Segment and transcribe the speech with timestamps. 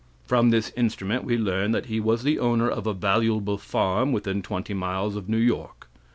[0.25, 4.41] From this instrument we learn that he was the owner of a valuable farm within
[4.41, 5.87] twenty miles of New York.